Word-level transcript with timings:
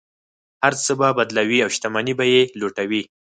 هر 0.63 0.73
څه 0.83 0.91
به 0.99 1.07
بدلوي 1.19 1.59
او 1.65 1.69
شتمنۍ 1.75 2.13
به 2.19 2.25
یې 2.33 2.41
لوټوي. 2.59 3.01